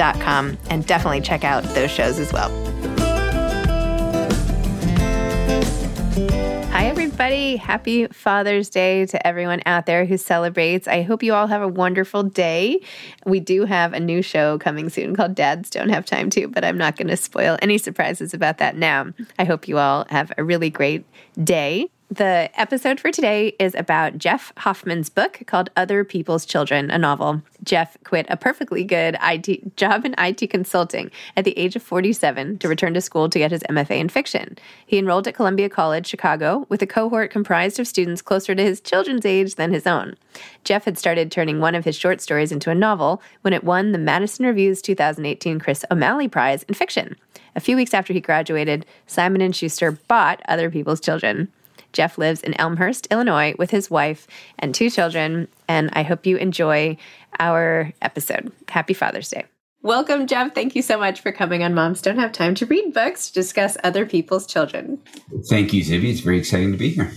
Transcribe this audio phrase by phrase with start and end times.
[0.00, 2.50] and definitely check out those shows as well.
[6.70, 7.56] Hi, everybody.
[7.56, 10.88] Happy Father's Day to everyone out there who celebrates.
[10.88, 12.80] I hope you all have a wonderful day.
[13.26, 16.64] We do have a new show coming soon called Dads Don't Have Time To, but
[16.64, 19.12] I'm not going to spoil any surprises about that now.
[19.38, 21.04] I hope you all have a really great
[21.44, 21.90] day.
[22.12, 27.40] The episode for today is about Jeff Hoffmann's book called Other People's Children, a novel.
[27.62, 32.58] Jeff quit a perfectly good IT job in IT consulting at the age of 47
[32.58, 34.58] to return to school to get his MFA in fiction.
[34.84, 38.80] He enrolled at Columbia College, Chicago, with a cohort comprised of students closer to his
[38.80, 40.16] children's age than his own.
[40.64, 43.92] Jeff had started turning one of his short stories into a novel when it won
[43.92, 47.14] the Madison Review's 2018 Chris O'Malley Prize in Fiction.
[47.54, 51.52] A few weeks after he graduated, Simon & Schuster bought Other People's Children.
[51.92, 54.26] Jeff lives in Elmhurst, Illinois, with his wife
[54.58, 55.48] and two children.
[55.68, 56.96] And I hope you enjoy
[57.38, 58.52] our episode.
[58.68, 59.44] Happy Father's Day.
[59.82, 60.54] Welcome, Jeff.
[60.54, 63.32] Thank you so much for coming on Moms Don't Have Time to Read Books to
[63.32, 64.98] discuss other people's children.
[65.48, 66.10] Thank you, Zibby.
[66.10, 67.12] It's very exciting to be here.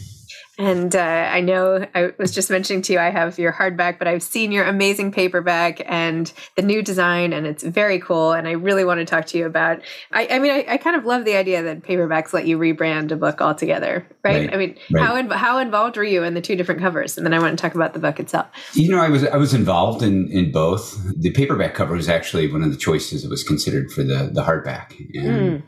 [0.60, 4.08] And uh, I know I was just mentioning to you, I have your hardback, but
[4.08, 8.34] I've seen your amazing paperback and the new design, and it's very cool.
[8.34, 9.82] And I really want to talk to you about.
[10.12, 13.12] I, I mean, I, I, kind of love the idea that paperbacks let you rebrand
[13.12, 14.42] a book altogether, right?
[14.42, 15.04] right I mean, right.
[15.04, 17.18] how how involved were you in the two different covers?
[17.18, 18.48] And then I want to talk about the book itself.
[18.74, 21.02] You know, I was I was involved in in both.
[21.20, 24.44] The paperback cover was actually one of the choices that was considered for the the
[24.44, 25.62] hardback, and.
[25.62, 25.64] Mm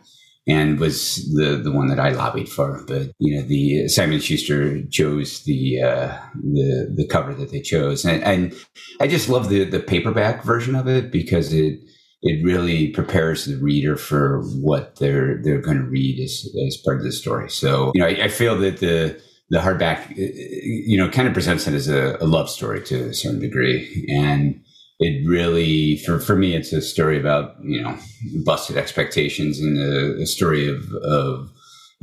[0.47, 2.83] and was the the one that I lobbied for.
[2.88, 8.06] But you know, the Simon Schuster chose the uh, the the cover that they chose,
[8.06, 8.53] and, and
[9.00, 11.79] I just love the the paperback version of it because it
[12.22, 16.97] it really prepares the reader for what they're they're going to read as as part
[16.97, 17.50] of the story.
[17.50, 19.19] So you know, I, I feel that the
[19.50, 23.13] the hardback, you know, kind of presents it as a, a love story to a
[23.13, 24.59] certain degree, and
[25.00, 27.97] it really for for me it's a story about you know
[28.45, 31.50] busted expectations and a, a story of of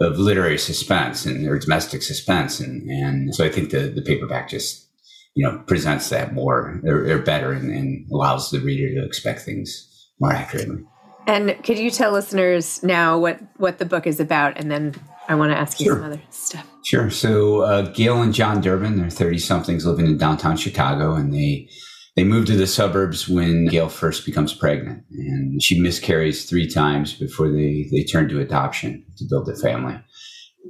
[0.00, 4.48] of literary suspense and or domestic suspense and and so I think the the paperback
[4.48, 4.88] just
[5.34, 9.40] you know presents that more or, or better and, and allows the reader to expect
[9.42, 9.88] things
[10.20, 10.84] more accurately.
[11.26, 14.94] And could you tell listeners now what what the book is about, and then
[15.28, 15.94] I want to ask you sure.
[15.94, 16.66] some other stuff.
[16.84, 17.10] Sure.
[17.10, 21.68] So uh, Gail and John Durbin, they're thirty somethings living in downtown Chicago, and they
[22.16, 27.14] they move to the suburbs when Gail first becomes pregnant, and she miscarries three times
[27.14, 29.98] before they they turn to adoption to build a family.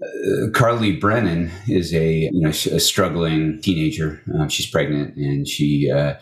[0.02, 4.22] Uh, Carly Brennan is a you know a struggling teenager.
[4.38, 6.14] Uh, she's pregnant and she uh,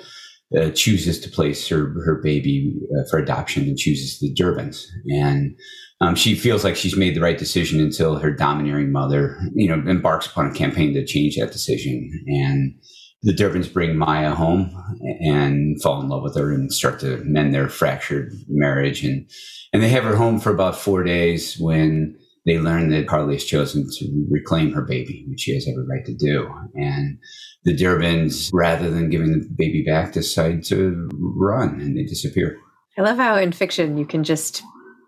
[0.58, 4.86] uh, chooses to place her her baby uh, for adoption and chooses the Durbins.
[5.08, 5.54] And
[6.00, 9.88] um, she feels like she's made the right decision until her domineering mother, you know,
[9.88, 12.10] embarks upon a campaign to change that decision.
[12.26, 12.74] And
[13.22, 14.74] the Durbins bring Maya home
[15.20, 19.04] and fall in love with her and start to mend their fractured marriage.
[19.04, 19.30] And
[19.72, 23.44] and they have her home for about four days when they learn that Carly has
[23.44, 26.50] chosen to reclaim her baby, which she has every right to do.
[26.74, 27.18] And
[27.64, 32.58] the Durbins, rather than giving the baby back, decide to run and they disappear.
[32.98, 34.62] I love how in fiction you can just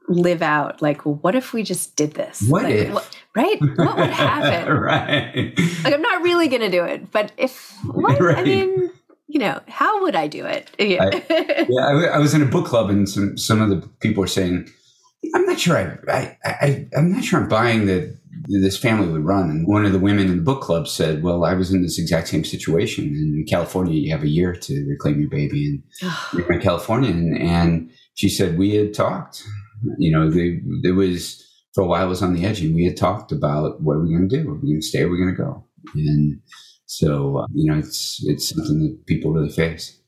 [0.09, 2.43] live out like, well, what if we just did this?
[2.49, 2.95] What like, if?
[2.95, 3.61] What, right?
[3.61, 4.73] What would happen?
[4.79, 5.59] right.
[5.85, 8.21] Like, I'm not really going to do it, but if, what?
[8.21, 8.91] I mean,
[9.29, 10.71] you know, how would I do it?
[10.79, 11.11] Yeah.
[11.69, 14.27] Yeah, I, I was in a book club and some, some of the people were
[14.27, 14.69] saying,
[15.35, 18.19] I'm not sure I, I, I, I'm not sure I'm buying that
[18.49, 19.51] this family would run.
[19.51, 21.99] And one of the women in the book club said, well, I was in this
[21.99, 23.05] exact same situation.
[23.05, 25.83] In California, you have a year to reclaim your baby.
[26.03, 27.11] And you're in California.
[27.11, 29.45] And, and she said, we had talked,
[29.99, 31.43] you know, they, there was,
[31.75, 34.01] for a while, it was on the edge and we had talked about what are
[34.03, 34.49] we going to do?
[34.51, 35.03] Are we going to stay?
[35.03, 35.65] Are we going to go?
[35.95, 36.41] And
[36.87, 39.99] so, uh, you know, it's, it's something that people really face.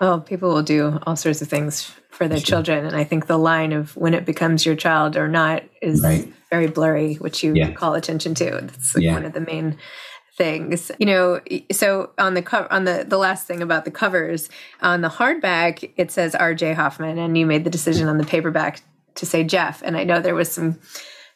[0.00, 2.56] Well, people will do all sorts of things for their Sure.
[2.56, 2.84] children.
[2.86, 6.32] And I think the line of when it becomes your child or not is Right.
[6.50, 7.70] very blurry, which you Yeah.
[7.72, 8.44] call attention to.
[8.50, 9.14] That's like Yeah.
[9.14, 9.76] one of the main
[10.36, 10.90] things.
[10.98, 11.40] You know,
[11.70, 14.48] so on the cover on the the last thing about the covers,
[14.80, 18.80] on the hardback it says RJ Hoffmann and you made the decision on the paperback
[19.16, 19.82] to say Jeff.
[19.82, 20.78] And I know there was some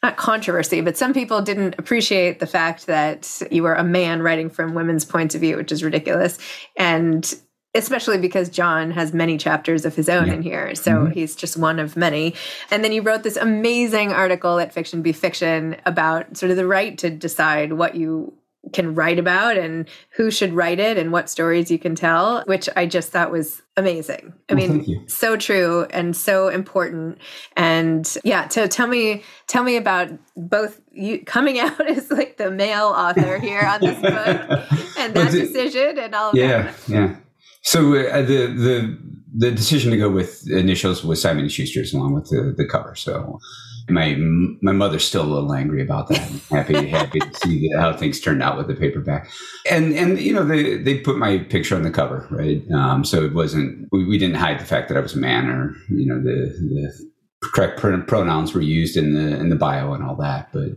[0.03, 4.51] not controversy, but some people didn't appreciate the fact that you were a man writing
[4.51, 6.39] from women's points of view, which is ridiculous.
[6.77, 7.33] And
[7.75, 10.35] especially because John has many chapters of his own Yeah.
[10.35, 10.75] in here.
[10.75, 11.13] So mm-hmm.
[11.13, 12.35] he's just one of many.
[12.71, 16.67] And then you wrote this amazing article at Fiction Be Fiction about sort of the
[16.67, 18.33] right to decide what you
[18.73, 22.69] can write about and who should write it and what stories you can tell, which
[22.77, 24.33] I just thought was amazing.
[24.49, 27.19] I Well, mean, so true and so important.
[27.57, 32.51] And yeah, so tell me tell me about both you coming out as like the
[32.51, 34.67] male author here on this book
[34.99, 36.75] and that decision and all of yeah, that.
[36.89, 37.17] yeah.
[37.63, 38.99] So uh, the the
[39.39, 42.95] the decision to go with initials was Simon and Schuster's along with the, the cover.
[42.95, 43.39] So
[43.89, 44.15] my
[44.63, 46.21] my mother's still a little angry about that.
[46.21, 49.29] I'm happy happy to see how things turned out with the paperback.
[49.71, 52.63] And and you know they they put my picture on the cover, right?
[52.73, 55.49] Um, so it wasn't we, we didn't hide the fact that I was a man
[55.49, 57.11] or you know the the
[57.43, 60.53] correct pr- pronouns were used in the in the bio and all that.
[60.53, 60.71] But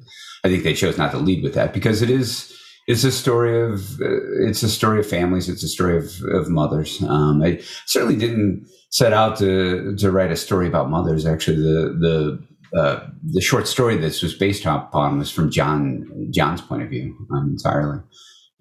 [0.44, 2.56] I think they chose not to lead with that because it is
[2.88, 5.50] it's a story of uh, it's a story of families.
[5.50, 7.02] It's a story of of mothers.
[7.04, 11.26] Um, I certainly didn't set out to to write a story about mothers.
[11.26, 16.62] Actually, the the uh, the short story this was based upon was from John John's
[16.62, 18.00] point of view um, entirely.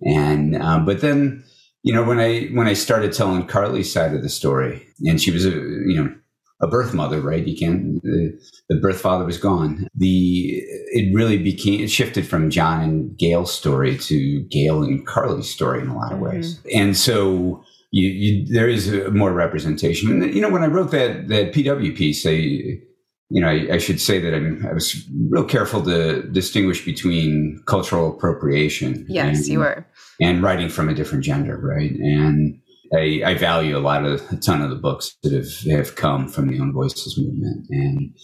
[0.03, 1.45] And um, but then
[1.83, 5.31] you know when I when I started telling Carly's side of the story, and she
[5.31, 6.15] was a you know
[6.61, 7.47] a birth mother, right?
[7.47, 8.03] You can't.
[8.03, 8.39] The,
[8.69, 9.87] the birth father was gone.
[9.95, 10.63] The
[10.93, 15.81] it really became it shifted from John and Gail's story to Gail and Carly's story
[15.83, 17.65] in a lot of ways, and so.
[17.91, 21.55] You, you, there is a more representation, and you know when I wrote that that
[21.55, 22.83] PW piece, I,
[23.31, 27.63] you know, I, I should say that I'm, I was real careful to distinguish between
[27.67, 29.05] cultural appropriation.
[29.09, 29.87] Yes, and- you were.
[30.21, 31.91] and writing from a different gender, right?
[31.93, 32.61] And
[32.95, 36.27] I, I value a lot of a ton of the books that have have come
[36.27, 38.15] from the Own Voices movement, and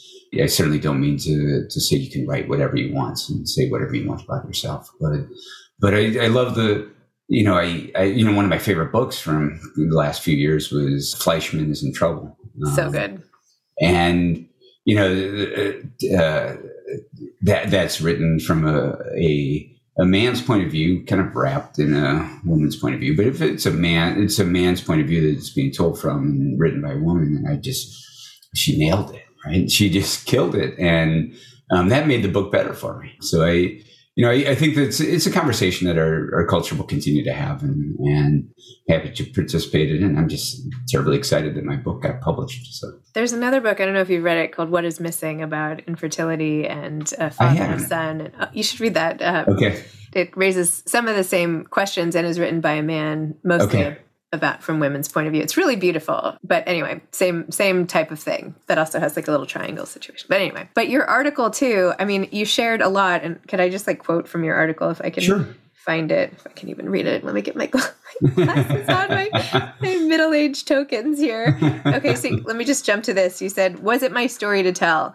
[0.43, 3.69] I certainly don't mean to to say you can write whatever you want and say
[3.69, 5.13] whatever you want about yourself, but
[5.81, 6.91] but I, I love the
[7.29, 10.35] you know I, I you know one of my favorite books from the last few
[10.35, 12.35] years was Fleishman is in Trouble.
[12.75, 13.23] So Um, good.
[13.83, 14.49] and
[14.85, 16.57] you know uh,
[17.43, 21.95] that that's written from a, a a man's point of view, kind of wrapped in
[21.95, 23.17] a woman's point of view.
[23.17, 26.01] But if it's a man, it's a man's point of view that it's being told
[26.01, 27.37] from and written by a woman.
[27.37, 27.97] And I just
[28.55, 29.71] she nailed it, right?
[29.71, 31.35] She just killed it, and
[31.71, 33.17] um, that made the book better for me.
[33.21, 33.81] So I.
[34.17, 36.85] You know, I, I think that it's, it's a conversation that our, our culture will
[36.85, 38.49] continue to have, and, and
[38.89, 39.97] happy to participate in.
[39.97, 40.03] it.
[40.03, 42.75] And I'm just terribly excited that my book got published.
[42.75, 45.43] So There's another book, I don't know if you've read it, called What is Missing
[45.43, 48.21] about infertility and a father and son.
[48.21, 49.21] And, uh, you should read that.
[49.21, 53.35] Uh, okay, It raises some of the same questions and is written by a man,
[53.43, 53.99] mostly Okay.
[54.35, 55.41] About from women's point of view.
[55.43, 56.37] It's really beautiful.
[56.45, 60.27] But anyway, same same type of thing that also has like a little triangle situation.
[60.29, 63.23] But anyway, but your article too, I mean, you shared a lot.
[63.23, 65.47] And could I just like quote from your article if I can Sure.
[65.73, 66.33] find it.
[66.35, 67.25] If I can even read it.
[67.25, 67.71] Let me get my,
[68.21, 69.29] my glasses on, my,
[69.81, 71.59] my middle age tokens here.
[71.87, 73.41] Okay, so let me just jump to this.
[73.43, 75.15] You said, Was it my story to tell?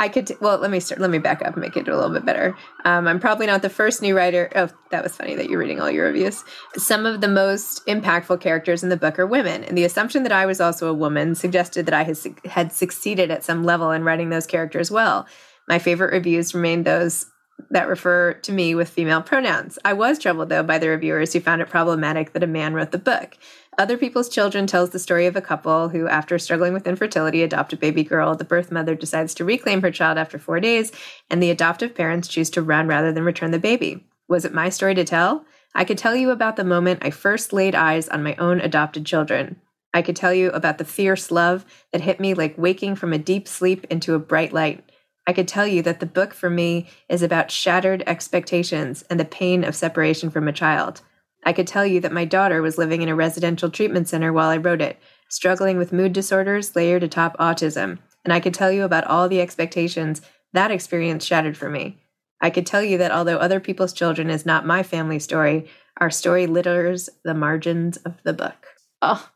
[0.00, 1.94] I could, t- well, let me start, let me back up and make it a
[1.94, 2.56] little bit better.
[2.86, 4.50] Um, I'm probably not the first new writer.
[4.56, 6.42] Oh, that was funny that you're reading all your reviews.
[6.76, 9.62] Some of the most impactful characters in the book are women.
[9.62, 12.16] And the assumption that I was also a woman suggested that I had,
[12.46, 15.26] had succeeded at some level in writing those characters well.
[15.68, 17.26] My favorite reviews remain those
[17.68, 19.78] that refer to me with female pronouns.
[19.84, 22.90] I was troubled, though, by the reviewers who found it problematic that a man wrote
[22.90, 23.36] the book.
[23.78, 27.72] Other People's Children tells the story of a couple who, after struggling with infertility, adopt
[27.72, 28.34] a baby girl.
[28.34, 30.92] The birth mother decides to reclaim her child after four days,
[31.30, 34.04] and the adoptive parents choose to run rather than return the baby.
[34.28, 35.44] Was it my story to tell?
[35.74, 39.06] I could tell you about the moment I first laid eyes on my own adopted
[39.06, 39.60] children.
[39.94, 43.18] I could tell you about the fierce love that hit me like waking from a
[43.18, 44.84] deep sleep into a bright light.
[45.26, 49.24] I could tell you that the book for me is about shattered expectations and the
[49.24, 51.02] pain of separation from a child.
[51.44, 54.50] I could tell you that my daughter was living in a residential treatment center while
[54.50, 57.98] I wrote it, struggling with mood disorders layered atop autism.
[58.24, 60.20] And I could tell you about all the expectations
[60.52, 61.98] that experience shattered for me.
[62.40, 65.68] I could tell you that although other people's children is not my family story,
[65.98, 68.66] our story litters the margins of the book.
[69.02, 69.28] Oh,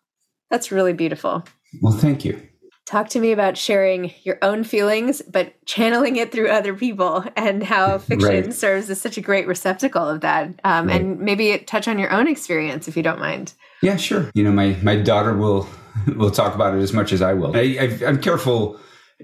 [0.50, 1.44] that's really beautiful.
[1.82, 2.40] Well, thank you.
[2.86, 7.62] Talk to me about sharing your own feelings, but channeling it through other people and
[7.62, 8.54] how fiction right.
[8.54, 10.60] serves as such a great receptacle of that.
[10.64, 11.00] Um, right.
[11.00, 13.54] And maybe touch on your own experience if you don't mind.
[13.82, 14.30] Yeah, sure.
[14.34, 15.66] You know, my, my daughter will
[16.16, 17.56] will talk about it as much as I will.
[17.56, 18.78] I, I'm careful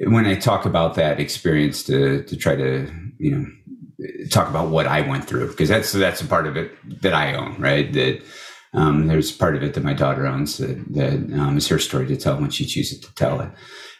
[0.07, 3.47] when I talk about that experience to to try to you know
[4.31, 7.35] talk about what I went through because that's that's a part of it that I
[7.35, 7.93] own, right?
[7.93, 8.23] That
[8.73, 12.07] um, there's part of it that my daughter owns that, that um, is her story
[12.07, 13.50] to tell when she chooses to tell it.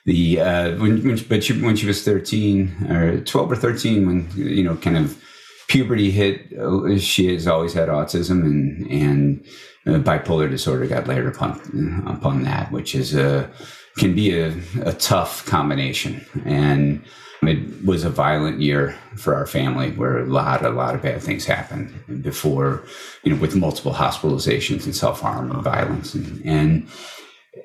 [0.07, 4.31] The uh, when, when but she, when she was 13 or 12 or 13, when
[4.35, 5.23] you know, kind of
[5.69, 9.47] puberty hit, uh, she has always had autism and and
[9.87, 13.51] uh, bipolar disorder got layered upon upon that, which is a
[13.99, 17.05] can be a, a tough combination and
[17.49, 21.23] it was a violent year for our family where a lot, a lot of bad
[21.23, 22.85] things happened before,
[23.23, 26.15] you know, with multiple hospitalizations and self harm and violence.
[26.15, 26.89] And, and,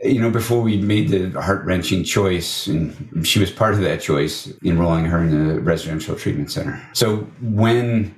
[0.03, 4.01] you know, before we made the heart wrenching choice, and she was part of that
[4.01, 6.81] choice, enrolling her in the residential treatment center.
[6.93, 8.15] So when,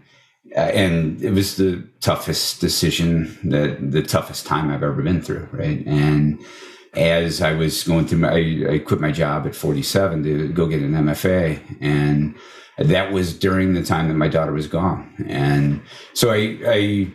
[0.55, 5.49] uh, and it was the toughest decision, the, the toughest time I've ever been through,
[5.51, 5.85] right?
[5.87, 6.39] And,
[6.93, 10.81] as I was going through my, I, quit my job at 47 to go get
[10.81, 11.77] an MFA.
[11.81, 12.35] And
[12.77, 15.25] that was during the time that my daughter was gone.
[15.27, 15.81] And
[16.13, 17.11] so I, I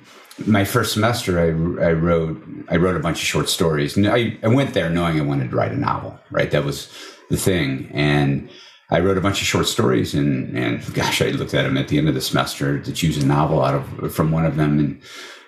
[0.47, 1.47] my first semester, I,
[1.87, 5.21] I wrote, I wrote a bunch of short stories and I, I went there knowing
[5.21, 6.51] I wanted to write a novel, right?
[6.51, 6.91] That was
[7.31, 7.91] the thing.
[7.93, 8.49] And
[8.91, 11.89] I wrote a bunch of short stories and, and gosh, I looked at them at
[11.89, 14.79] the end of the semester to choose a novel out of, from one of them.
[14.79, 15.03] And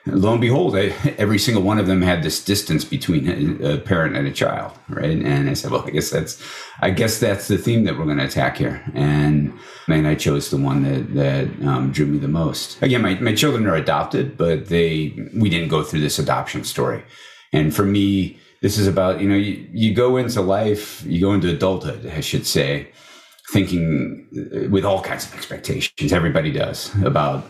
[0.06, 3.78] lo and behold, I, every single one of them had this distance between a, a,
[3.78, 5.18] parent and a child, right?
[5.18, 6.42] And I said, well, I guess that's,
[6.80, 8.82] I guess that's the theme that we're going to attack here.
[8.94, 9.52] And
[9.88, 12.80] and I chose the one that that um, drew me the most.
[12.82, 17.02] Again, my my children are adopted, but they we didn't go through this adoption story.
[17.52, 21.32] And for me, this is about you know you, you go into life, you go
[21.32, 22.88] into adulthood, I should say,
[23.52, 24.26] thinking
[24.70, 26.12] with all kinds of expectations.
[26.12, 27.44] Everybody does about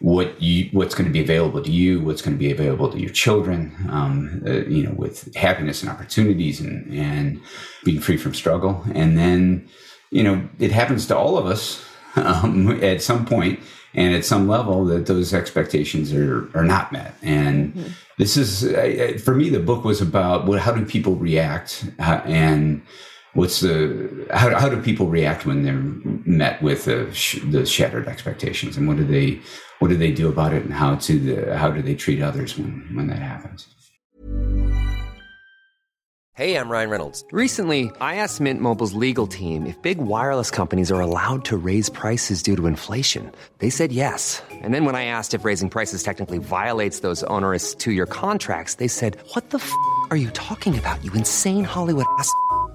[0.00, 2.98] what you what's going to be available to you, what's going to be available to
[2.98, 7.40] your children, um, uh, you know, with happiness and opportunities and and
[7.84, 9.68] being free from struggle, and then
[10.10, 11.84] you know it happens to all of us
[12.16, 13.60] um, at some point
[13.94, 17.74] and at some level that those expectations are are not met and.
[17.74, 17.92] Mm-hmm.
[18.18, 19.48] This is for me.
[19.48, 22.82] The book was about what, how do people react, uh, and
[23.34, 25.82] what's the how, how do people react when they're
[26.26, 28.76] met with the, sh- the shattered expectations?
[28.76, 29.40] And what do they
[29.78, 32.58] what do they do about it and how to the, how do they treat others
[32.58, 33.66] when when that happens?
[36.34, 37.24] Hey i'm ryan reynolds.
[37.32, 41.88] Recently i asked mint mobile's legal team if big wireless companies are allowed to raise
[41.90, 43.32] prices due to inflation.
[43.58, 44.40] They said yes.
[44.62, 48.88] And then when i asked if raising prices technically violates those onerous two-year contracts they
[48.88, 49.72] said what the f***
[50.10, 52.32] are you talking about you insane hollywood ass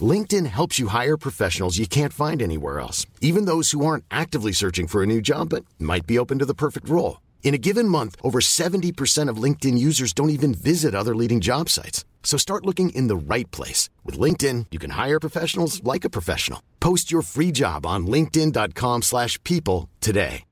[0.00, 4.52] LinkedIn helps you hire professionals you can't find anywhere else, even those who aren't actively
[4.52, 7.20] searching for a new job but might be open to the perfect role.
[7.42, 11.68] In a given month, over 70% of LinkedIn users don't even visit other leading job
[11.68, 12.04] sites.
[12.22, 13.90] So start looking in the right place.
[14.04, 16.62] With LinkedIn, you can hire professionals like a professional.
[16.78, 20.44] Post your free job on linkedin.com/people slash people today.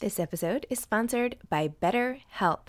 [0.00, 2.68] This episode is sponsored by BetterHelp.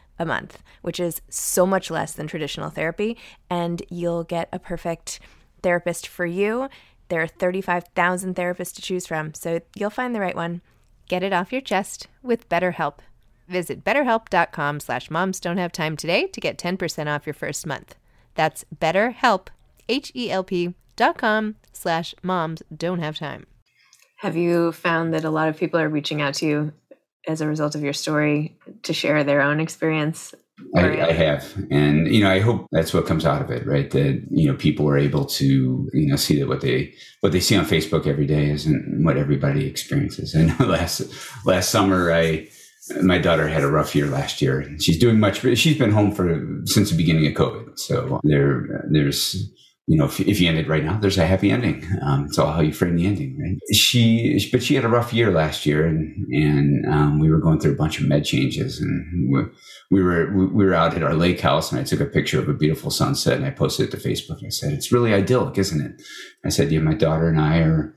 [0.21, 3.17] a month, which is so much less than traditional therapy.
[3.49, 5.19] And you'll get a perfect
[5.63, 6.69] therapist for you.
[7.09, 10.61] There are 35,000 therapists to choose from, so you'll find the right one.
[11.09, 12.99] Get it off your chest with BetterHelp.
[13.49, 17.95] Visit betterhelp.com slash moms time today to get 10% off your first month.
[18.35, 19.47] That's betterhelp,
[19.89, 23.47] H-E-L-P dot com slash moms don't have time.
[24.17, 26.73] Have you found that a lot of people are reaching out to you
[27.27, 30.33] as a result of your story to share their own experience?
[30.75, 33.89] I, I, have, and you know, I hope that's what comes out of it, right?
[33.91, 37.39] That you know, people are able to you know see that what they what they
[37.39, 40.35] see on Facebook every day isn't what everybody experiences.
[40.41, 41.01] And last
[41.45, 42.47] last summer, I
[43.01, 44.63] my daughter had a rough year last year.
[44.79, 45.41] She's doing much.
[45.57, 49.51] She's been home for since the beginning of COVID, so there there's
[49.91, 51.85] you know, if, if you end it right now, there's a happy ending.
[52.01, 53.57] Um, it's all how you frame the ending, right?
[53.75, 57.59] She, but she had a rough year last year, and and um, we were going
[57.59, 59.43] through a bunch of med changes, and we,
[59.91, 62.47] we were we were out at our lake house, and I took a picture of
[62.47, 64.45] a beautiful sunset, and I posted it to Facebook.
[64.45, 66.01] I said, "It's really idyllic, isn't it?"
[66.45, 67.93] I said, "Yeah, my daughter and I are."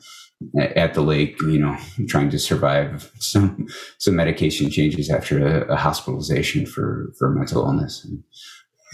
[0.59, 1.75] at the lake, you know,
[2.09, 3.67] trying to survive some
[3.99, 8.05] some medication changes after a, a hospitalization for for mental illness.
[8.05, 8.23] And,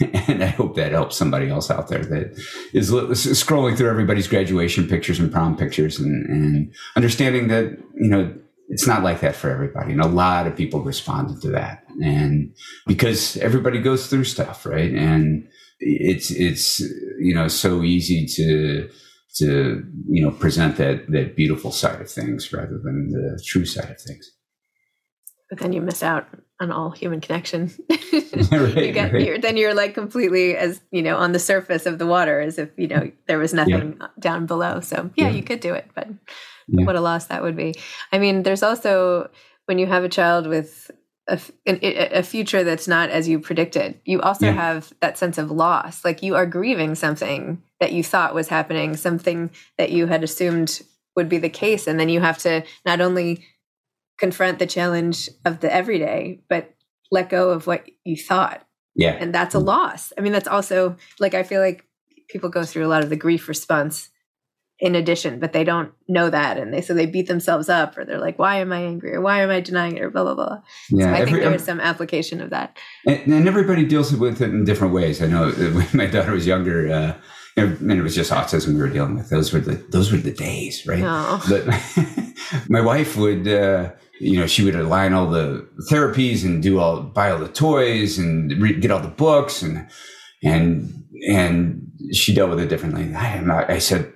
[0.29, 2.39] and I hope that helps somebody else out there that
[2.73, 8.35] is scrolling through everybody's graduation pictures and prom pictures and, and understanding that, you know,
[8.69, 9.93] it's not like that for everybody.
[9.93, 11.85] And a lot of people responded to that.
[12.03, 12.55] And
[12.87, 14.93] because everybody goes through stuff, right?
[14.93, 15.47] And
[15.81, 16.81] it's, it's,
[17.19, 18.89] you know, so easy to,
[19.37, 23.91] to, you know, present that, that beautiful side of things rather than the true side
[23.91, 24.31] of things.
[25.51, 26.29] But then you miss out
[26.61, 27.73] on all human connection.
[27.91, 29.27] right, you get right.
[29.27, 32.59] you're, then you're like completely as you know on the surface of the water as
[32.59, 34.07] if you know there was nothing yeah.
[34.19, 34.81] down below.
[34.81, 36.09] So yeah, yeah, you could do it, but
[36.69, 36.85] yeah.
[36.85, 37.75] what a loss that would be.
[38.13, 39.31] I mean, there's also
[39.67, 40.91] when you have a child with
[41.29, 41.41] a,
[42.19, 46.05] a future that's not as you predicted, you also have that sense of loss.
[46.05, 50.83] Like you are grieving something that you thought was happening, something that you had assumed
[51.17, 53.45] would be the case, and then you have to not only
[54.21, 56.75] confront the challenge of the everyday, but
[57.11, 58.65] let go of what you thought.
[58.95, 59.17] Yeah.
[59.19, 60.13] And that's a loss.
[60.17, 61.85] I mean, that's also like, I feel like
[62.29, 64.11] people go through a lot of the grief response
[64.79, 66.59] in addition, but they don't know that.
[66.59, 69.15] And they, so they beat themselves up or they're like, why am I angry?
[69.15, 70.03] Or why am I denying it?
[70.03, 70.63] Or blah, blah, blah.
[70.91, 71.07] Yeah.
[71.07, 72.79] So I every, think there is some application of that.
[73.07, 75.23] And, and, everybody deals with it in different ways.
[75.23, 77.15] I know when my daughter was younger, uh,
[77.57, 79.29] and it was just autism we were dealing with.
[79.29, 81.03] Those were the those were the days, right?
[81.05, 81.43] Oh.
[81.49, 86.79] But my wife would, uh, you know, she would align all the therapies and do
[86.79, 89.89] all, buy all the toys and read, get all the books and,
[90.43, 93.15] and, and she dealt with it differently.
[93.15, 94.13] I, I said,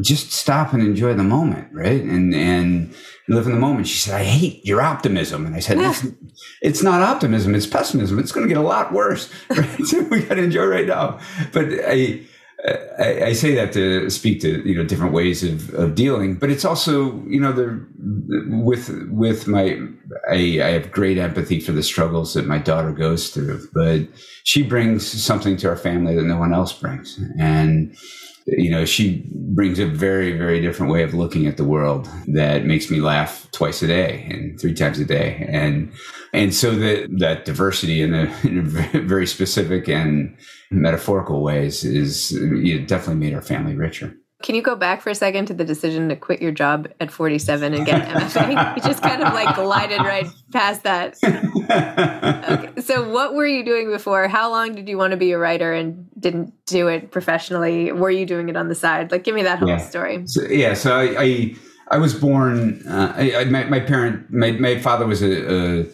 [0.00, 2.00] just stop and enjoy the moment, right?
[2.00, 2.94] And, and
[3.28, 3.88] live in the moment.
[3.88, 5.46] She said, I hate your optimism.
[5.46, 6.06] And I said, it's,
[6.62, 7.54] it's not optimism.
[7.54, 8.18] It's pessimism.
[8.18, 9.30] It's going to get a lot worse.
[9.50, 10.10] Right?
[10.10, 11.18] we got to enjoy right now.
[11.52, 12.20] But I,
[12.66, 16.50] I, I, say that to speak to you know different ways of, of dealing, but
[16.50, 17.86] it's also you know the
[18.64, 19.78] with with my
[20.30, 24.08] I, I have great empathy for the struggles that my daughter goes through, but
[24.44, 27.94] she brings something to our family that no one else brings, and
[28.46, 32.64] you know she brings a very very different way of looking at the world that
[32.64, 35.92] makes me laugh twice a day and three times a day, and
[36.32, 40.36] and so that that diversity in a, in a very specific and
[40.70, 44.14] metaphorical ways is it definitely made our family richer.
[44.44, 47.10] Can you go back for a second to the decision to quit your job at
[47.10, 48.76] 47 and get an MFA?
[48.76, 51.16] you just kind of like glided right past that.
[51.24, 52.80] okay.
[52.82, 54.28] So, what were you doing before?
[54.28, 57.90] How long did you want to be a writer and didn't do it professionally?
[57.90, 59.10] Were you doing it on the side?
[59.10, 59.78] Like, give me that whole Yeah.
[59.78, 60.26] story.
[60.26, 61.54] So, yeah, so I, I
[61.92, 62.86] I was born.
[62.86, 65.86] Uh, I, I, my, my parent, my, my father was a a,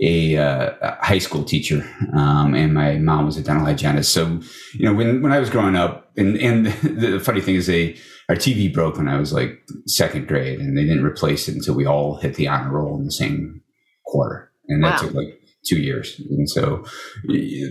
[0.00, 4.12] a, uh, a high school teacher, um, and my mom was a dental hygienist.
[4.12, 4.40] So
[4.74, 7.96] you know, when when I was growing up, and and the funny thing is, they
[8.28, 11.74] our TV broke when I was like second grade, and they didn't replace it until
[11.74, 13.62] we all hit the honor roll in the same
[14.04, 15.06] quarter, and that Wow.
[15.08, 16.20] took like two years.
[16.30, 16.84] And so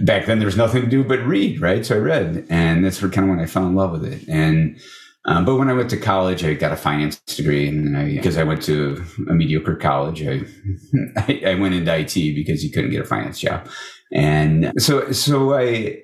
[0.04, 1.86] back then there was nothing to do but read, right?
[1.86, 4.28] So I read, and that's where kind of when I fell in love with it.
[4.28, 4.78] And
[5.26, 8.44] um, but when I went to college, I got a finance degree, and because I
[8.44, 10.42] went to a mediocre college, I,
[11.18, 13.68] I I went into IT because you couldn't get a finance job,
[14.12, 16.02] and so so I.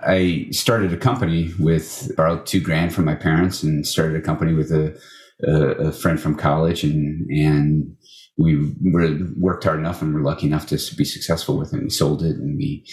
[0.00, 4.54] I started a company with borrowed two grand from my parents and started a company
[4.54, 4.96] with a,
[5.42, 7.96] a, a friend from college and and
[8.38, 11.82] we were worked hard enough and were lucky enough to be successful with it.
[11.82, 12.86] We sold it and we,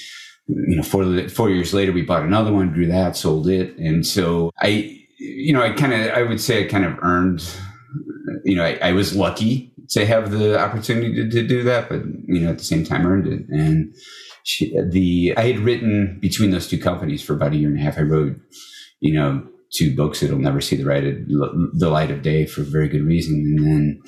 [0.48, 3.78] you know, four, four years later, we bought another one, grew that, sold it.
[3.78, 7.44] And so I, you know, I kind of, I would say I kind of earned,
[8.44, 12.02] you know, I, I was lucky to have the opportunity to, to do that, but,
[12.28, 13.48] you know, at the same time earned it.
[13.50, 13.94] And
[14.44, 17.82] she, the, I had written between those two companies for about a year and a
[17.82, 17.98] half.
[17.98, 18.36] I wrote,
[19.00, 22.88] you know, two books that'll never see the, right, the light of day for very
[22.88, 23.36] good reason.
[23.58, 24.02] And then,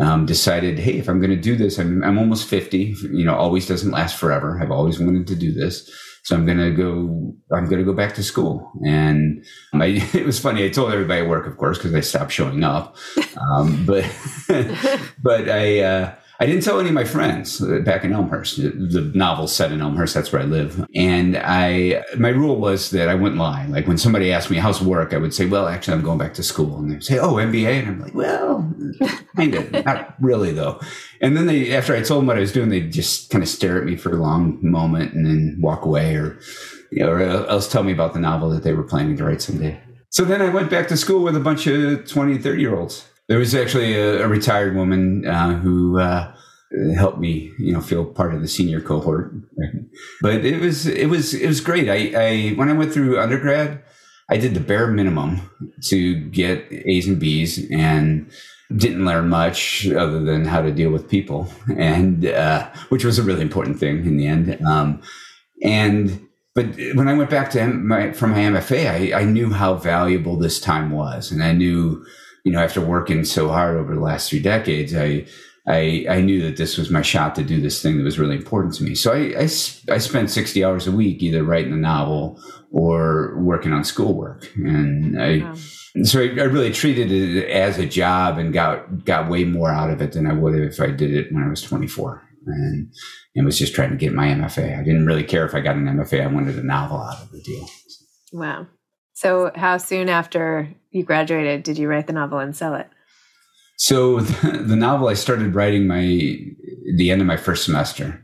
[0.00, 2.96] um, decided, hey, if I'm going to do this, I'm, I'm almost 50.
[3.12, 4.58] You know, always doesn't last forever.
[4.60, 5.88] I've always wanted to do this.
[6.24, 8.72] So I'm going to go, I'm going to go back to school.
[8.84, 10.64] And I, it was funny.
[10.64, 12.96] I told everybody at work, of course, because I stopped showing up.
[13.36, 14.04] Um, but,
[15.22, 18.56] but I, uh, I didn't tell any of my friends back in Elmhurst.
[18.56, 20.14] The, the novel's set in Elmhurst.
[20.14, 20.84] That's where I live.
[20.94, 23.66] And I, my rule was that I wouldn't lie.
[23.66, 25.14] Like when somebody asked me, how's work?
[25.14, 26.78] I would say, well, actually, I'm going back to school.
[26.78, 27.80] And they'd say, oh, MBA.
[27.80, 28.68] And I'm like, well,
[29.36, 30.80] kind of, not really though.
[31.20, 33.48] And then they, after I told them what I was doing, they'd just kind of
[33.48, 36.38] stare at me for a long moment and then walk away or,
[36.90, 39.40] you know, or else tell me about the novel that they were planning to write
[39.40, 39.80] someday.
[40.10, 43.08] So then I went back to school with a bunch of 20, 30 year olds.
[43.28, 46.34] There was actually a, a retired woman uh, who uh,
[46.96, 49.32] helped me, you know, feel part of the senior cohort.
[50.20, 51.88] But it was it was it was great.
[51.88, 53.82] I, I when I went through undergrad,
[54.28, 55.50] I did the bare minimum
[55.84, 58.30] to get A's and B's, and
[58.74, 63.22] didn't learn much other than how to deal with people, and uh, which was a
[63.22, 64.60] really important thing in the end.
[64.66, 65.02] Um,
[65.62, 69.74] and but when I went back to my, from my MFA, I, I knew how
[69.74, 72.04] valuable this time was, and I knew,
[72.44, 75.26] you know, after working so hard over the last three decades, I
[75.66, 78.36] I, I knew that this was my shot to do this thing that was really
[78.36, 78.94] important to me.
[78.94, 82.38] So I I spent 60 hours a week either writing a novel
[82.70, 84.50] or working on schoolwork.
[84.56, 85.54] And I, Wow.
[86.02, 89.90] so I, I really treated it as a job and got, got way more out
[89.90, 92.92] of it than I would have if I did it when I was 24 and,
[93.36, 94.78] and was just trying to get my MFA.
[94.78, 96.24] I didn't really care if I got an MFA.
[96.24, 97.66] I wanted a novel out of the deal.
[98.32, 98.66] Wow.
[99.24, 102.90] So, how soon after you graduated did you write the novel and sell it?
[103.78, 106.02] So the, the novel I started writing my
[106.96, 108.22] the end of my first semester.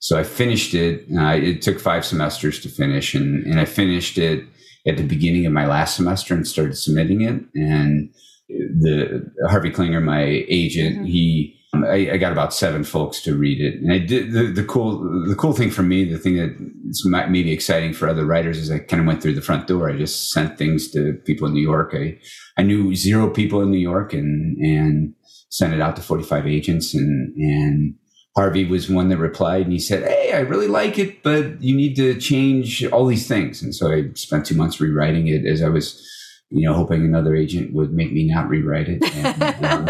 [0.00, 1.06] So I finished it.
[1.16, 4.44] Uh, it took five semesters to finish, and and I finished it
[4.86, 7.42] at the beginning of my last semester and started submitting it.
[7.54, 8.12] And
[8.50, 13.60] the Harvey Klinger, my agent, he Um, I, I got about seven folks to read
[13.60, 16.54] it, and I did the, the cool the cool thing for me, the thing that
[16.88, 19.88] is maybe exciting for other writers is I kind of went through the front door.
[19.88, 21.94] I just sent things to people in New York.
[21.94, 22.18] I
[22.58, 25.14] I knew zero people in New York, and and
[25.48, 27.94] sent it out to forty five agents, and and
[28.36, 31.74] Harvey was one that replied, and he said, "Hey, I really like it, but you
[31.74, 35.62] need to change all these things." And so I spent two months rewriting it as
[35.62, 36.06] I was.
[36.54, 39.02] You know, hoping another agent would make me not rewrite it.
[39.14, 39.84] And, um,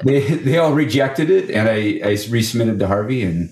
[0.04, 3.50] they they all rejected it, and I I resubmitted to Harvey, and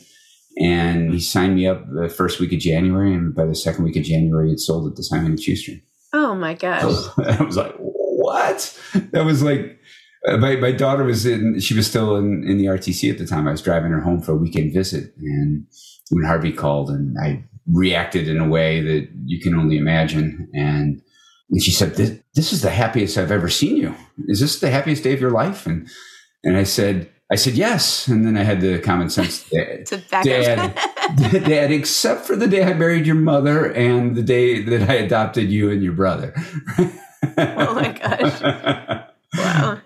[0.59, 3.96] and he signed me up the first week of January, and by the second week
[3.96, 5.72] of January, it sold at the Simon and Schuster.
[6.12, 6.83] oh my gosh.
[7.18, 8.79] I was like, what?
[9.12, 9.79] That was like.
[10.26, 13.26] uh, My, my daughter was in, she was still in, in the RTC at the
[13.26, 13.46] time.
[13.46, 15.14] I was driving her home for a weekend visit.
[15.20, 15.66] And
[16.11, 20.48] when Harvey called, and I reacted in a way that you can only imagine.
[20.55, 21.02] And,
[21.50, 23.94] and she said, this, this is the happiest I've ever seen you.
[24.26, 25.66] Is this the happiest day of your life?
[25.66, 25.88] And,
[26.42, 28.06] and I said, I said, yes.
[28.09, 29.44] And then I had the common sense.
[30.11, 30.74] Back Dad.
[31.16, 35.50] Dad, except for the day I married your mother and the day that I adopted
[35.50, 36.35] you and your brother.
[37.38, 38.40] Oh my gosh.
[39.37, 39.80] wow.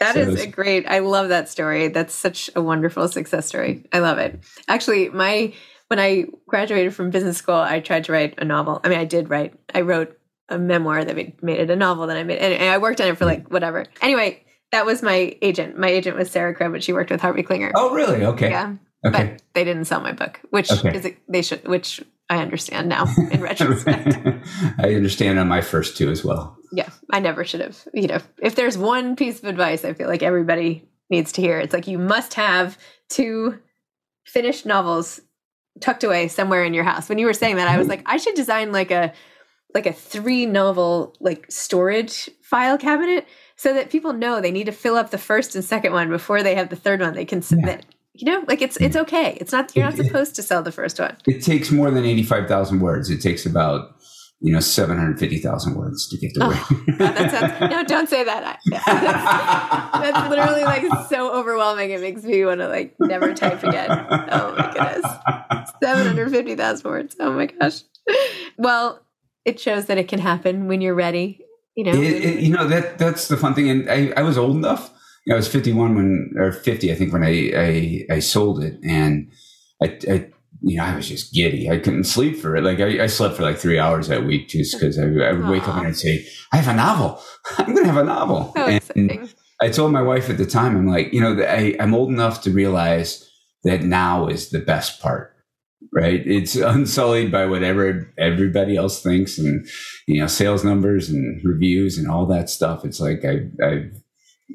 [0.00, 0.86] That So is a great.
[0.86, 1.88] I love that story.
[1.88, 3.84] That's such a wonderful success story.
[3.92, 4.40] I love it.
[4.66, 5.52] Actually, my
[5.88, 8.80] when I graduated from business school, I tried to write a novel.
[8.82, 9.54] I mean, I did write.
[9.74, 10.15] I wrote
[10.48, 12.06] a memoir that made, made it a novel.
[12.06, 13.86] Then I made, and, I worked on it for like whatever.
[14.00, 15.78] Anyway, that was my agent.
[15.78, 17.72] My agent was Sarah but she worked with Harvey Klinger.
[17.74, 18.24] Oh, really?
[18.24, 18.50] Okay.
[18.50, 18.74] Yeah.
[19.04, 19.32] Okay.
[19.34, 20.96] But they didn't sell my book, which Okay.
[20.96, 24.16] is a, they should, which I understand now in retrospect.
[24.78, 26.56] I understand on my first two as well.
[26.72, 27.86] yeah, I never should have.
[27.94, 31.58] You know, if there's one piece of advice I feel like everybody needs to hear,
[31.60, 32.76] it's like you must have
[33.08, 33.58] two
[34.24, 35.20] finished novels
[35.80, 37.08] tucked away somewhere in your house.
[37.08, 37.90] When you were saying that, I was mm-hmm.
[37.90, 39.12] like, I should design like a
[39.76, 44.72] like a three novel like storage file cabinet so that people know they need to
[44.72, 47.42] fill up the first and second one before they have the third one they can
[47.42, 47.84] submit.
[48.14, 49.36] You know, like it's it's okay.
[49.40, 51.14] It's not you're not supposed to sell the first one.
[51.26, 53.10] It takes more than 85,000 words.
[53.10, 53.94] It takes about,
[54.40, 56.44] you know, 750,000 words to get the.
[56.44, 58.42] Oh, God, that sounds, no, don't say that.
[58.42, 58.58] I-
[60.00, 61.90] That's, that's literally like so overwhelming.
[61.90, 63.90] It makes me want to like never type again.
[63.90, 65.70] Oh my goodness.
[65.82, 67.16] 750,000 words.
[67.20, 67.82] Oh my gosh.
[68.56, 69.00] Well,
[69.46, 71.40] it shows that it can happen when you're ready.
[71.76, 74.36] You know, It- it- you know that that's the fun thing, and I, I was
[74.36, 74.90] old enough.
[75.24, 77.34] You know, I was fifty one when or fifty, I think, when I
[78.10, 79.28] I, I sold it, and
[79.82, 80.26] I, I
[80.62, 81.68] you know I was just giddy.
[81.70, 82.62] I couldn't sleep for it.
[82.64, 85.48] Like I, I slept for like three hours that week just because I, I would
[85.48, 87.20] wake up and I'd say, "I have a novel.
[87.58, 89.28] I'm going to have a novel." Oh, so and exciting.
[89.60, 92.42] I told my wife at the time, I'm like, you know, I, I'm old enough
[92.42, 93.28] to realize
[93.64, 95.34] that now is the best part,
[95.92, 96.22] right?
[96.26, 99.66] It's unsullied by whatever everybody else thinks and,
[100.06, 102.84] you know, sales numbers and reviews and all that stuff.
[102.84, 104.02] It's like I, I've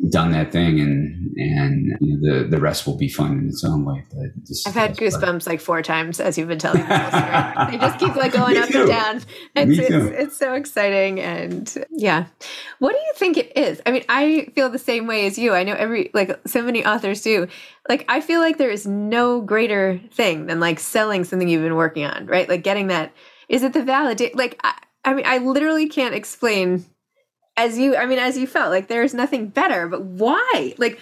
[0.09, 3.63] done that thing and, and you know, the, the rest will be fun in its
[3.65, 4.03] own way.
[4.09, 6.87] But this I've had part- goosebumps like four times as you've been telling me.
[7.71, 9.21] They just keep like going up and down.
[9.55, 10.07] It's, Me it's, too.
[10.07, 11.19] it's so exciting.
[11.19, 12.25] And yeah.
[12.79, 13.81] What do you think it is?
[13.85, 15.53] I mean, I feel the same way as you.
[15.53, 17.47] I know every, like so many authors do.
[17.89, 21.75] Like, I feel like there is no greater thing than like selling something you've been
[21.75, 22.47] working on, right?
[22.47, 23.13] Like getting that.
[23.49, 24.35] Is it the validate?
[24.37, 24.73] Like, I,
[25.03, 26.85] I mean, I literally can't explain
[27.57, 30.73] as you, I mean, as you felt like there's nothing better, but why?
[30.77, 30.99] Like,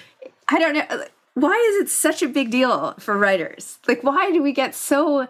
[0.48, 1.06] I don't know.
[1.36, 3.78] Why is it such a big deal for writers?
[3.88, 5.28] Like, why do we get so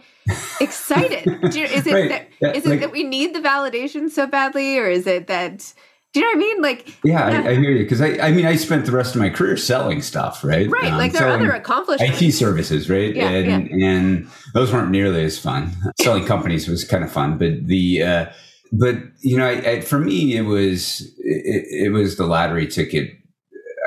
[0.59, 1.23] excited?
[1.51, 2.09] Do you, is it Right.
[2.09, 5.73] that, Yeah, is it that we need the validation so badly, or is it that?
[6.11, 6.61] Do you know what I mean?
[6.63, 7.83] Like, Yeah, I, I hear you.
[7.83, 10.67] Because I, I mean, I spent the rest of my career selling stuff, right?
[10.71, 10.91] right?
[10.91, 12.19] Um, like there are other accomplishments.
[12.19, 13.15] IT services, right?
[13.15, 15.75] Yeah, and and those weren't nearly as fun.
[16.01, 18.25] Selling companies was kind of fun, but the uh,
[18.71, 23.11] but you know, I, I, for me, it was it, it was the lottery ticket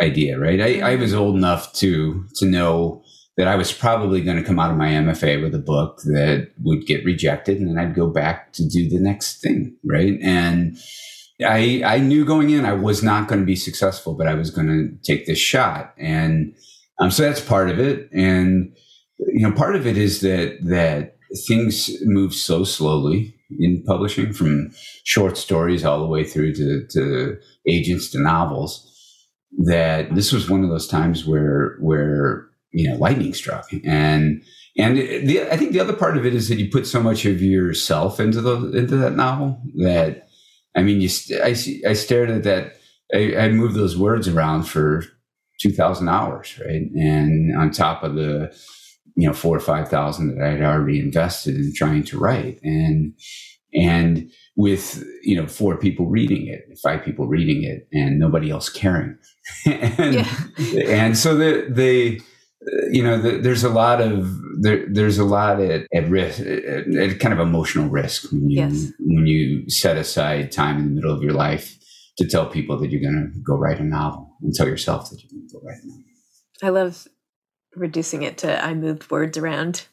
[0.01, 0.61] idea, right?
[0.61, 3.03] I, I was old enough to to know
[3.37, 6.51] that I was probably going to come out of my MFA with a book that
[6.62, 10.18] would get rejected, and then I'd go back to do the next thing, right?
[10.23, 10.77] And
[11.45, 14.51] I I knew going in I was not going to be successful, but I was
[14.51, 16.55] going to take this shot, and
[16.99, 18.11] um, so that's part of it.
[18.12, 18.77] And
[19.18, 21.16] you know, part of it is that that
[21.47, 24.70] things move so slowly in publishing, from
[25.04, 27.36] short stories all the way through to, to
[27.68, 28.88] agents to novels.
[29.66, 34.42] That this was one of those times where where you know lightning struck, and
[34.78, 37.26] and the, I think the other part of it is that you put so much
[37.26, 40.28] of yourself into the into that novel that
[40.76, 42.76] I mean, you st- I I stared at that.
[43.14, 45.04] I, I moved those words around for
[45.60, 46.90] two thousand hours, right?
[46.94, 48.56] And on top of the
[49.16, 52.59] you know four or five thousand that I had already invested in trying to write,
[52.62, 53.14] and
[53.75, 58.68] and with you know four people reading it, five people reading it, and nobody else
[58.68, 59.16] caring,
[59.66, 60.37] and Yeah.
[60.87, 62.20] and so the the
[62.92, 66.94] you know the, there's a lot of there, there's a lot at, at risk at,
[66.94, 68.92] at kind of emotional risk when you Yes.
[69.01, 71.77] when you set aside time in the middle of your life
[72.18, 75.20] to tell people that you're going to go write a novel and tell yourself that
[75.22, 76.05] you're going to go write a novel.
[76.62, 77.09] I love
[77.74, 79.87] reducing it to I moved words around.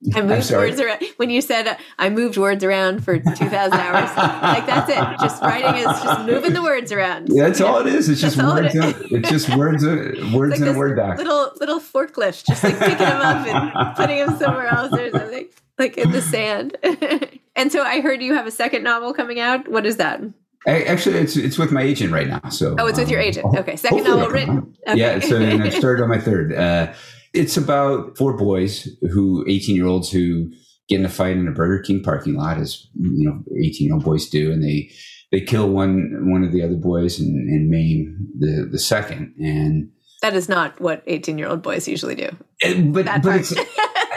[0.14, 1.02] I moved words around.
[1.16, 5.20] When you said uh, I moved words around for 2,000 hours, like that's it.
[5.20, 7.28] Just writing is just moving the words around.
[7.32, 8.08] Yeah, that's all it is.
[8.08, 8.96] It's just That's it words.
[9.00, 9.10] is.
[9.10, 9.84] In, it's just words.
[9.84, 11.18] Words Like in a word doc.
[11.18, 15.48] little little forklift, just like picking them up and putting them somewhere else or something,
[15.78, 16.76] like in the sand.
[17.56, 19.66] and so I heard you have a second novel coming out.
[19.66, 20.20] What is that?
[20.64, 22.48] I, actually, it's it's with my agent right now.
[22.50, 23.46] So Oh, it's with your um, agent.
[23.56, 24.76] Okay, second novel written.
[24.86, 24.96] out.
[24.96, 26.52] Yeah, so and I've started on my third.
[26.54, 26.92] Uh,
[27.38, 30.50] it's about four boys who, eighteen year olds who
[30.88, 33.94] get in a fight in a Burger King parking lot, as you know, eighteen year
[33.94, 34.90] old boys do, and they
[35.32, 39.34] they kill one one of the other boys and, and maim the the second.
[39.38, 39.90] And
[40.22, 42.30] That is not what 18 year old boys usually do.
[42.62, 43.52] and- but That but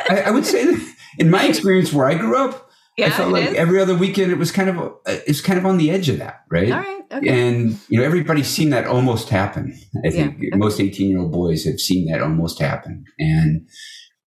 [0.09, 0.75] I, I would say
[1.19, 2.69] in my experience where I grew up.
[2.97, 3.55] Yeah, I felt like is?
[3.55, 6.17] every other weekend it was kind of uh, it's kind of on the edge of
[6.19, 6.71] that, right?
[6.71, 7.01] All right.
[7.13, 7.49] Okay.
[7.49, 9.77] And you know everybody's seen that almost happen.
[10.05, 10.57] I think Yeah, okay.
[10.57, 13.67] most eighteen year old boys have seen that almost happen, and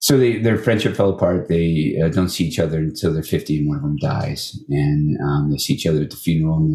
[0.03, 1.47] so they, their friendship fell apart.
[1.47, 4.59] They uh, don't see each other until they're 50 and one of them dies.
[4.69, 6.57] And um, they see each other at the funeral.
[6.57, 6.75] And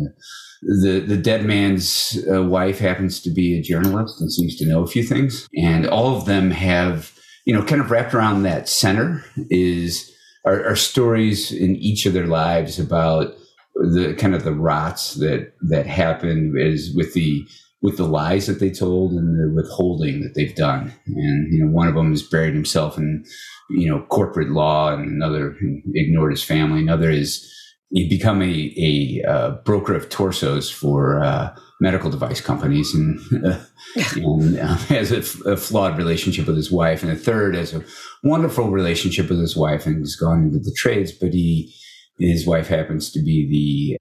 [0.62, 4.66] the, the, the dead man's uh, wife happens to be a journalist and seems to
[4.66, 5.46] know a few things.
[5.58, 7.12] And all of them have,
[7.44, 10.10] you know, kind of wrapped around that center is
[10.48, 13.36] are, are stories in each of their lives about
[13.76, 17.46] the kind of the rots that that happen is with the
[17.82, 20.92] with the lies that they told and the withholding that they've done.
[21.06, 23.24] And, you know, one of them has buried himself in,
[23.70, 25.56] you know, corporate law and another
[25.94, 26.82] ignored his family.
[26.82, 27.48] Another is
[27.92, 33.60] he become a, a uh, broker of torsos for uh, medical device companies and, uh,
[34.16, 37.04] and uh, has a, a, flawed relationship with his wife.
[37.04, 37.84] And a third has a
[38.24, 41.74] wonderful relationship with his wife and has gone into the trades, but he,
[42.20, 43.48] his wife happens to be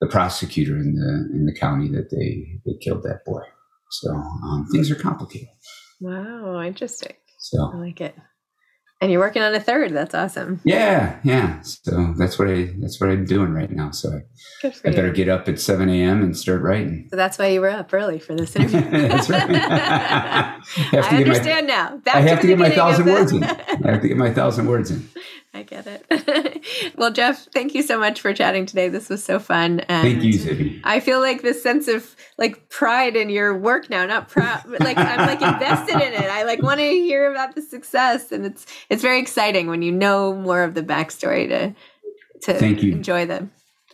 [0.00, 3.42] the, the prosecutor in the in the county that they, they killed that boy.
[3.90, 5.48] So um, things are complicated.
[6.00, 7.14] Wow, interesting.
[7.38, 8.14] So I like it.
[8.98, 9.92] And you're working on a third.
[9.92, 10.60] That's awesome.
[10.64, 11.60] Yeah, yeah.
[11.60, 13.90] So that's what I that's what I'm doing right now.
[13.90, 14.22] So
[14.64, 16.22] I, I better get up at seven a.m.
[16.22, 17.06] and start writing.
[17.10, 18.80] So that's why you were up early for this interview.
[19.08, 19.50] that's right.
[19.50, 20.60] I,
[20.94, 21.96] I understand my, now.
[21.98, 23.44] Back I have to, to get my thousand words in.
[23.44, 25.06] I have to get my thousand words in.
[25.56, 26.94] I get it.
[26.96, 28.88] well, Jeff, thank you so much for chatting today.
[28.88, 29.80] This was so fun.
[29.80, 30.80] And thank you, Zibby.
[30.84, 34.80] I feel like this sense of like pride in your work now, not proud, but
[34.80, 36.30] like I'm like invested in it.
[36.30, 39.92] I like want to hear about the success, and it's it's very exciting when you
[39.92, 41.74] know more of the backstory to
[42.42, 42.92] to thank you.
[42.92, 43.50] enjoy them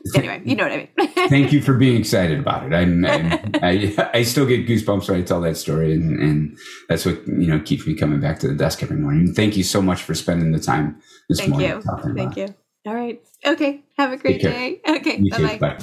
[0.16, 1.08] anyway, you know what I mean.
[1.28, 2.74] Thank you for being excited about it.
[2.74, 7.06] I'm, I'm, i I still get goosebumps when I tell that story, and, and that's
[7.06, 9.32] what you know keeps me coming back to the desk every morning.
[9.32, 11.70] Thank you so much for spending the time this Thank morning.
[11.70, 12.14] You.
[12.14, 12.54] Thank you.
[12.86, 13.22] All right.
[13.46, 13.82] Okay.
[13.96, 14.80] Have a great day.
[14.88, 15.22] Okay.
[15.30, 15.76] Bye bye.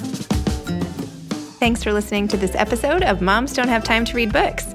[1.60, 4.74] Thanks for listening to this episode of Moms Don't Have Time to Read Books.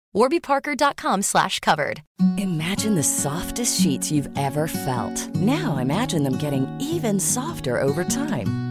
[0.15, 2.01] warbyparker.com slash covered.
[2.37, 5.33] Imagine the softest sheets you've ever felt.
[5.35, 8.70] Now imagine them getting even softer over time.